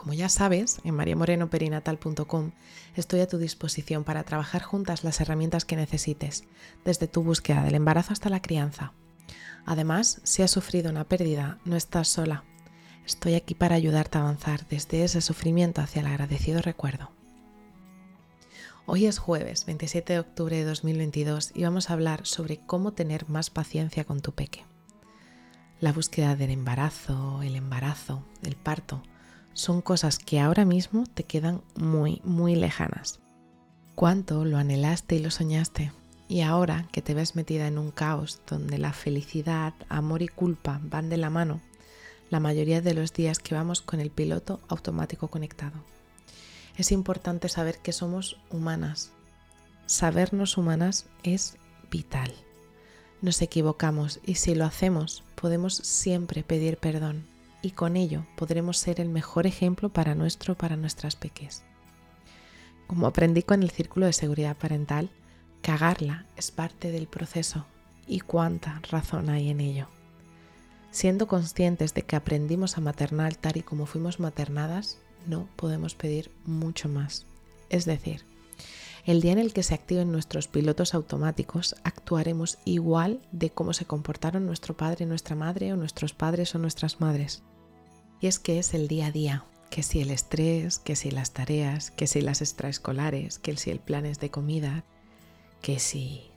Como 0.00 0.14
ya 0.14 0.30
sabes, 0.30 0.80
en 0.82 0.94
mariamorenoperinatal.com 0.94 2.52
estoy 2.96 3.20
a 3.20 3.28
tu 3.28 3.36
disposición 3.36 4.02
para 4.02 4.22
trabajar 4.22 4.62
juntas 4.62 5.04
las 5.04 5.20
herramientas 5.20 5.66
que 5.66 5.76
necesites, 5.76 6.44
desde 6.86 7.06
tu 7.06 7.22
búsqueda 7.22 7.62
del 7.64 7.74
embarazo 7.74 8.14
hasta 8.14 8.30
la 8.30 8.40
crianza. 8.40 8.94
Además, 9.66 10.22
si 10.24 10.42
has 10.42 10.50
sufrido 10.50 10.88
una 10.88 11.04
pérdida, 11.04 11.58
no 11.66 11.76
estás 11.76 12.08
sola. 12.08 12.44
Estoy 13.04 13.34
aquí 13.34 13.54
para 13.54 13.74
ayudarte 13.74 14.16
a 14.16 14.22
avanzar 14.22 14.66
desde 14.68 15.04
ese 15.04 15.20
sufrimiento 15.20 15.82
hacia 15.82 16.00
el 16.00 16.06
agradecido 16.06 16.62
recuerdo. 16.62 17.10
Hoy 18.86 19.04
es 19.04 19.18
jueves 19.18 19.66
27 19.66 20.14
de 20.14 20.20
octubre 20.20 20.56
de 20.56 20.64
2022 20.64 21.50
y 21.54 21.64
vamos 21.64 21.90
a 21.90 21.92
hablar 21.92 22.24
sobre 22.24 22.56
cómo 22.56 22.94
tener 22.94 23.28
más 23.28 23.50
paciencia 23.50 24.04
con 24.04 24.22
tu 24.22 24.32
peque. 24.32 24.64
La 25.78 25.92
búsqueda 25.92 26.36
del 26.36 26.52
embarazo, 26.52 27.42
el 27.42 27.54
embarazo, 27.54 28.24
el 28.42 28.56
parto, 28.56 29.02
son 29.52 29.82
cosas 29.82 30.18
que 30.18 30.40
ahora 30.40 30.64
mismo 30.64 31.04
te 31.12 31.24
quedan 31.24 31.62
muy, 31.74 32.20
muy 32.24 32.54
lejanas. 32.56 33.20
¿Cuánto 33.94 34.44
lo 34.44 34.56
anhelaste 34.58 35.16
y 35.16 35.18
lo 35.18 35.30
soñaste? 35.30 35.92
Y 36.28 36.42
ahora 36.42 36.88
que 36.92 37.02
te 37.02 37.14
ves 37.14 37.34
metida 37.34 37.66
en 37.66 37.76
un 37.76 37.90
caos 37.90 38.40
donde 38.48 38.78
la 38.78 38.92
felicidad, 38.92 39.74
amor 39.88 40.22
y 40.22 40.28
culpa 40.28 40.80
van 40.84 41.08
de 41.08 41.16
la 41.16 41.28
mano, 41.28 41.60
la 42.30 42.40
mayoría 42.40 42.80
de 42.80 42.94
los 42.94 43.12
días 43.12 43.40
que 43.40 43.54
vamos 43.54 43.82
con 43.82 44.00
el 44.00 44.10
piloto 44.10 44.60
automático 44.68 45.28
conectado. 45.28 45.84
Es 46.76 46.92
importante 46.92 47.48
saber 47.48 47.78
que 47.78 47.92
somos 47.92 48.38
humanas. 48.50 49.10
Sabernos 49.86 50.56
humanas 50.56 51.06
es 51.24 51.56
vital. 51.90 52.32
Nos 53.20 53.42
equivocamos 53.42 54.20
y 54.24 54.36
si 54.36 54.54
lo 54.54 54.64
hacemos 54.64 55.24
podemos 55.34 55.74
siempre 55.74 56.44
pedir 56.44 56.78
perdón 56.78 57.26
y 57.62 57.72
con 57.72 57.96
ello 57.96 58.24
podremos 58.36 58.78
ser 58.78 59.00
el 59.00 59.08
mejor 59.08 59.46
ejemplo 59.46 59.88
para 59.88 60.14
nuestro 60.14 60.56
para 60.56 60.76
nuestras 60.76 61.16
peques. 61.16 61.62
Como 62.86 63.06
aprendí 63.06 63.42
con 63.42 63.62
el 63.62 63.70
círculo 63.70 64.06
de 64.06 64.12
seguridad 64.12 64.56
parental, 64.56 65.10
cagarla 65.62 66.26
es 66.36 66.50
parte 66.50 66.90
del 66.90 67.06
proceso 67.06 67.66
y 68.06 68.20
cuánta 68.20 68.80
razón 68.90 69.30
hay 69.30 69.50
en 69.50 69.60
ello. 69.60 69.88
Siendo 70.90 71.28
conscientes 71.28 71.94
de 71.94 72.02
que 72.02 72.16
aprendimos 72.16 72.76
a 72.76 72.80
maternar 72.80 73.36
tal 73.36 73.56
y 73.56 73.62
como 73.62 73.86
fuimos 73.86 74.18
maternadas, 74.18 74.98
no 75.26 75.48
podemos 75.54 75.94
pedir 75.94 76.32
mucho 76.44 76.88
más. 76.88 77.26
Es 77.68 77.84
decir, 77.84 78.24
el 79.06 79.20
día 79.20 79.32
en 79.32 79.38
el 79.38 79.52
que 79.52 79.62
se 79.62 79.74
activen 79.74 80.12
nuestros 80.12 80.48
pilotos 80.48 80.94
automáticos, 80.94 81.76
actuaremos 81.84 82.58
igual 82.64 83.20
de 83.32 83.50
cómo 83.50 83.72
se 83.72 83.84
comportaron 83.84 84.46
nuestro 84.46 84.76
padre 84.76 85.04
y 85.04 85.08
nuestra 85.08 85.36
madre 85.36 85.72
o 85.72 85.76
nuestros 85.76 86.12
padres 86.12 86.54
o 86.54 86.58
nuestras 86.58 87.00
madres. 87.00 87.42
Y 88.20 88.26
es 88.26 88.38
que 88.38 88.58
es 88.58 88.74
el 88.74 88.86
día 88.86 89.06
a 89.06 89.12
día, 89.12 89.44
que 89.70 89.82
si 89.82 90.00
el 90.00 90.10
estrés, 90.10 90.78
que 90.78 90.94
si 90.94 91.10
las 91.10 91.32
tareas, 91.32 91.90
que 91.90 92.06
si 92.06 92.20
las 92.20 92.42
extraescolares, 92.42 93.38
que 93.38 93.56
si 93.56 93.70
el 93.70 93.80
plan 93.80 94.04
es 94.04 94.20
de 94.20 94.30
comida, 94.30 94.84
que 95.62 95.78
si 95.78 96.30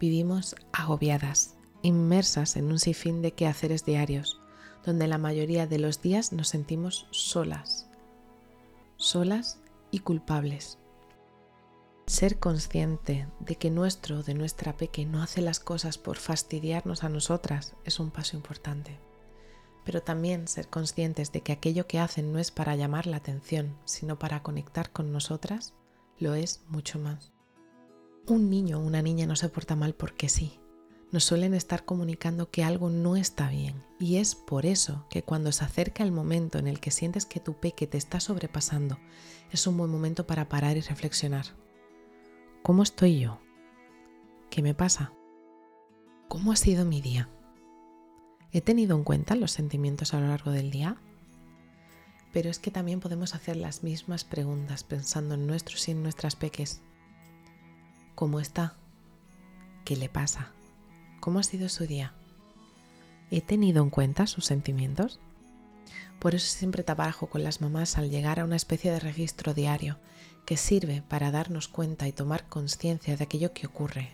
vivimos 0.00 0.56
agobiadas, 0.72 1.54
inmersas 1.82 2.56
en 2.56 2.72
un 2.72 2.78
sinfín 2.78 3.22
de 3.22 3.32
quehaceres 3.32 3.84
diarios, 3.84 4.40
donde 4.84 5.06
la 5.06 5.18
mayoría 5.18 5.68
de 5.68 5.78
los 5.78 6.02
días 6.02 6.32
nos 6.32 6.48
sentimos 6.48 7.06
solas, 7.12 7.86
solas 8.96 9.60
y 9.92 10.00
culpables. 10.00 10.78
Ser 12.06 12.40
consciente 12.40 13.28
de 13.38 13.54
que 13.54 13.70
nuestro, 13.70 14.24
de 14.24 14.34
nuestra 14.34 14.76
peque, 14.76 15.06
no 15.06 15.22
hace 15.22 15.40
las 15.40 15.60
cosas 15.60 15.98
por 15.98 16.16
fastidiarnos 16.16 17.04
a 17.04 17.08
nosotras 17.08 17.74
es 17.84 18.00
un 18.00 18.10
paso 18.10 18.36
importante 18.36 18.98
pero 19.84 20.02
también 20.02 20.48
ser 20.48 20.68
conscientes 20.68 21.32
de 21.32 21.40
que 21.40 21.52
aquello 21.52 21.86
que 21.86 21.98
hacen 21.98 22.32
no 22.32 22.38
es 22.38 22.50
para 22.50 22.76
llamar 22.76 23.06
la 23.06 23.16
atención, 23.16 23.76
sino 23.84 24.18
para 24.18 24.42
conectar 24.42 24.90
con 24.90 25.12
nosotras, 25.12 25.74
lo 26.18 26.34
es 26.34 26.62
mucho 26.68 26.98
más. 26.98 27.32
Un 28.26 28.50
niño 28.50 28.78
o 28.78 28.82
una 28.82 29.02
niña 29.02 29.26
no 29.26 29.36
se 29.36 29.48
porta 29.48 29.74
mal 29.74 29.94
porque 29.94 30.28
sí. 30.28 30.58
Nos 31.10 31.24
suelen 31.24 31.52
estar 31.52 31.84
comunicando 31.84 32.50
que 32.50 32.64
algo 32.64 32.88
no 32.88 33.16
está 33.16 33.50
bien 33.50 33.84
y 33.98 34.16
es 34.16 34.34
por 34.34 34.64
eso 34.64 35.04
que 35.10 35.22
cuando 35.22 35.52
se 35.52 35.64
acerca 35.64 36.02
el 36.02 36.12
momento 36.12 36.58
en 36.58 36.66
el 36.66 36.80
que 36.80 36.90
sientes 36.90 37.26
que 37.26 37.40
tu 37.40 37.54
peque 37.54 37.86
te 37.86 37.98
está 37.98 38.18
sobrepasando, 38.18 38.98
es 39.50 39.66
un 39.66 39.76
buen 39.76 39.90
momento 39.90 40.26
para 40.26 40.48
parar 40.48 40.78
y 40.78 40.80
reflexionar. 40.80 41.44
¿Cómo 42.62 42.82
estoy 42.82 43.20
yo? 43.20 43.40
¿Qué 44.48 44.62
me 44.62 44.72
pasa? 44.72 45.12
¿Cómo 46.28 46.52
ha 46.52 46.56
sido 46.56 46.86
mi 46.86 47.02
día? 47.02 47.28
¿He 48.54 48.60
tenido 48.60 48.96
en 48.96 49.02
cuenta 49.02 49.34
los 49.34 49.50
sentimientos 49.50 50.12
a 50.12 50.20
lo 50.20 50.28
largo 50.28 50.50
del 50.50 50.70
día? 50.70 50.96
Pero 52.34 52.50
es 52.50 52.58
que 52.58 52.70
también 52.70 53.00
podemos 53.00 53.34
hacer 53.34 53.56
las 53.56 53.82
mismas 53.82 54.24
preguntas 54.24 54.84
pensando 54.84 55.34
en 55.34 55.46
nuestros 55.46 55.88
y 55.88 55.92
en 55.92 56.02
nuestras 56.02 56.36
peques. 56.36 56.82
¿Cómo 58.14 58.40
está? 58.40 58.74
¿Qué 59.86 59.96
le 59.96 60.10
pasa? 60.10 60.52
¿Cómo 61.20 61.38
ha 61.38 61.42
sido 61.42 61.70
su 61.70 61.86
día? 61.86 62.12
¿He 63.30 63.40
tenido 63.40 63.82
en 63.82 63.88
cuenta 63.88 64.26
sus 64.26 64.44
sentimientos? 64.44 65.18
Por 66.18 66.34
eso 66.34 66.46
siempre 66.46 66.82
trabajo 66.82 67.28
con 67.28 67.42
las 67.42 67.62
mamás 67.62 67.96
al 67.96 68.10
llegar 68.10 68.38
a 68.38 68.44
una 68.44 68.56
especie 68.56 68.92
de 68.92 69.00
registro 69.00 69.54
diario 69.54 69.98
que 70.44 70.58
sirve 70.58 71.02
para 71.08 71.30
darnos 71.30 71.68
cuenta 71.68 72.06
y 72.06 72.12
tomar 72.12 72.46
conciencia 72.48 73.16
de 73.16 73.24
aquello 73.24 73.54
que 73.54 73.66
ocurre, 73.66 74.10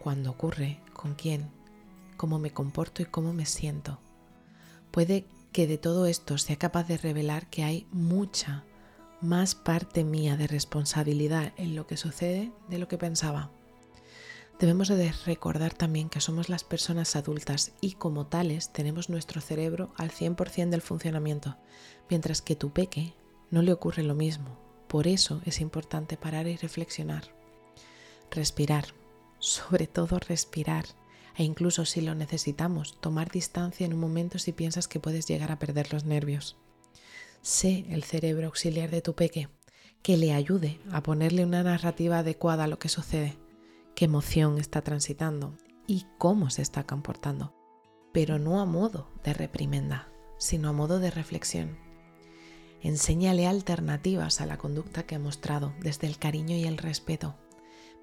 cuándo 0.00 0.30
ocurre, 0.30 0.80
con 0.92 1.14
quién, 1.14 1.50
cómo 2.18 2.38
me 2.38 2.50
comporto 2.50 3.00
y 3.00 3.06
cómo 3.06 3.32
me 3.32 3.46
siento. 3.46 3.98
Puede 4.90 5.24
que 5.52 5.66
de 5.66 5.78
todo 5.78 6.04
esto 6.04 6.36
sea 6.36 6.56
capaz 6.56 6.86
de 6.86 6.98
revelar 6.98 7.48
que 7.48 7.64
hay 7.64 7.86
mucha 7.90 8.64
más 9.22 9.54
parte 9.54 10.04
mía 10.04 10.36
de 10.36 10.46
responsabilidad 10.46 11.54
en 11.56 11.74
lo 11.74 11.86
que 11.86 11.96
sucede 11.96 12.52
de 12.68 12.78
lo 12.78 12.88
que 12.88 12.98
pensaba. 12.98 13.50
Debemos 14.60 14.88
de 14.88 15.12
recordar 15.24 15.72
también 15.72 16.08
que 16.08 16.20
somos 16.20 16.48
las 16.48 16.64
personas 16.64 17.14
adultas 17.14 17.72
y 17.80 17.92
como 17.92 18.26
tales 18.26 18.72
tenemos 18.72 19.08
nuestro 19.08 19.40
cerebro 19.40 19.92
al 19.96 20.10
100% 20.10 20.70
del 20.70 20.82
funcionamiento, 20.82 21.56
mientras 22.10 22.42
que 22.42 22.56
tu 22.56 22.70
peque 22.70 23.14
no 23.50 23.62
le 23.62 23.72
ocurre 23.72 24.02
lo 24.02 24.14
mismo. 24.14 24.58
Por 24.88 25.06
eso 25.06 25.40
es 25.44 25.60
importante 25.60 26.16
parar 26.16 26.48
y 26.48 26.56
reflexionar. 26.56 27.24
Respirar, 28.32 28.86
sobre 29.38 29.86
todo 29.86 30.18
respirar 30.18 30.86
e 31.38 31.44
incluso 31.44 31.84
si 31.84 32.00
lo 32.00 32.16
necesitamos, 32.16 33.00
tomar 33.00 33.30
distancia 33.30 33.86
en 33.86 33.94
un 33.94 34.00
momento 34.00 34.40
si 34.40 34.52
piensas 34.52 34.88
que 34.88 34.98
puedes 34.98 35.26
llegar 35.28 35.52
a 35.52 35.58
perder 35.60 35.92
los 35.92 36.04
nervios. 36.04 36.56
Sé 37.42 37.86
el 37.90 38.02
cerebro 38.02 38.48
auxiliar 38.48 38.90
de 38.90 39.02
tu 39.02 39.14
peque, 39.14 39.48
que 40.02 40.16
le 40.16 40.32
ayude 40.32 40.80
a 40.90 41.04
ponerle 41.04 41.44
una 41.44 41.62
narrativa 41.62 42.18
adecuada 42.18 42.64
a 42.64 42.66
lo 42.66 42.80
que 42.80 42.88
sucede, 42.88 43.38
qué 43.94 44.06
emoción 44.06 44.58
está 44.58 44.82
transitando 44.82 45.56
y 45.86 46.06
cómo 46.18 46.50
se 46.50 46.62
está 46.62 46.84
comportando, 46.84 47.54
pero 48.12 48.40
no 48.40 48.60
a 48.60 48.64
modo 48.64 49.08
de 49.22 49.32
reprimenda, 49.32 50.08
sino 50.38 50.68
a 50.68 50.72
modo 50.72 50.98
de 50.98 51.12
reflexión. 51.12 51.78
Enséñale 52.82 53.46
alternativas 53.46 54.40
a 54.40 54.46
la 54.46 54.58
conducta 54.58 55.04
que 55.04 55.14
ha 55.14 55.20
mostrado 55.20 55.72
desde 55.80 56.08
el 56.08 56.18
cariño 56.18 56.56
y 56.56 56.64
el 56.64 56.78
respeto, 56.78 57.36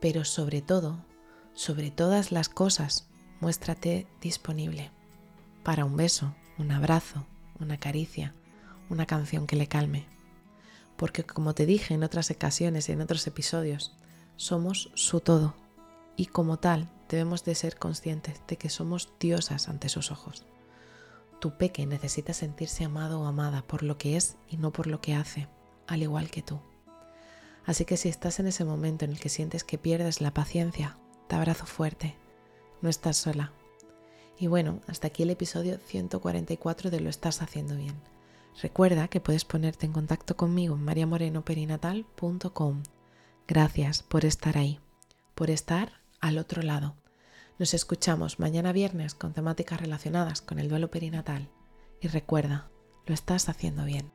pero 0.00 0.24
sobre 0.24 0.62
todo, 0.62 1.04
sobre 1.54 1.92
todas 1.92 2.32
las 2.32 2.48
cosas, 2.48 3.09
muéstrate 3.40 4.06
disponible 4.20 4.90
para 5.64 5.84
un 5.84 5.96
beso, 5.96 6.34
un 6.58 6.72
abrazo, 6.72 7.26
una 7.58 7.78
caricia, 7.78 8.34
una 8.88 9.06
canción 9.06 9.46
que 9.46 9.56
le 9.56 9.66
calme. 9.66 10.06
Porque 10.96 11.24
como 11.24 11.54
te 11.54 11.66
dije 11.66 11.94
en 11.94 12.04
otras 12.04 12.30
ocasiones 12.30 12.88
y 12.88 12.92
en 12.92 13.00
otros 13.00 13.26
episodios, 13.26 13.96
somos 14.36 14.90
su 14.94 15.20
todo 15.20 15.54
y 16.16 16.26
como 16.26 16.58
tal 16.58 16.90
debemos 17.08 17.44
de 17.44 17.54
ser 17.54 17.76
conscientes 17.76 18.42
de 18.46 18.56
que 18.56 18.68
somos 18.68 19.12
diosas 19.18 19.68
ante 19.68 19.88
sus 19.88 20.10
ojos. 20.10 20.44
Tu 21.40 21.56
peque 21.56 21.86
necesita 21.86 22.34
sentirse 22.34 22.84
amado 22.84 23.20
o 23.20 23.26
amada 23.26 23.62
por 23.62 23.82
lo 23.82 23.96
que 23.96 24.16
es 24.16 24.36
y 24.48 24.58
no 24.58 24.70
por 24.72 24.86
lo 24.86 25.00
que 25.00 25.14
hace, 25.14 25.48
al 25.86 26.02
igual 26.02 26.30
que 26.30 26.42
tú. 26.42 26.60
Así 27.64 27.86
que 27.86 27.96
si 27.96 28.10
estás 28.10 28.38
en 28.40 28.46
ese 28.46 28.64
momento 28.64 29.06
en 29.06 29.12
el 29.12 29.20
que 29.20 29.30
sientes 29.30 29.64
que 29.64 29.78
pierdes 29.78 30.20
la 30.20 30.34
paciencia, 30.34 30.98
te 31.28 31.36
abrazo 31.36 31.64
fuerte 31.64 32.16
no 32.82 32.88
estás 32.88 33.16
sola. 33.16 33.52
Y 34.38 34.46
bueno, 34.46 34.80
hasta 34.86 35.08
aquí 35.08 35.22
el 35.22 35.30
episodio 35.30 35.78
144 35.78 36.90
de 36.90 37.00
Lo 37.00 37.10
estás 37.10 37.42
haciendo 37.42 37.76
bien. 37.76 37.94
Recuerda 38.62 39.08
que 39.08 39.20
puedes 39.20 39.44
ponerte 39.44 39.86
en 39.86 39.92
contacto 39.92 40.36
conmigo 40.36 40.74
en 40.74 40.84
mariamorenoperinatal.com. 40.84 42.82
Gracias 43.46 44.02
por 44.02 44.24
estar 44.24 44.56
ahí, 44.58 44.80
por 45.34 45.50
estar 45.50 46.00
al 46.20 46.38
otro 46.38 46.62
lado. 46.62 46.96
Nos 47.58 47.74
escuchamos 47.74 48.38
mañana 48.38 48.72
viernes 48.72 49.14
con 49.14 49.34
temáticas 49.34 49.80
relacionadas 49.80 50.40
con 50.40 50.58
el 50.58 50.68
duelo 50.68 50.90
perinatal. 50.90 51.50
Y 52.00 52.08
recuerda, 52.08 52.70
lo 53.06 53.14
estás 53.14 53.48
haciendo 53.48 53.84
bien. 53.84 54.10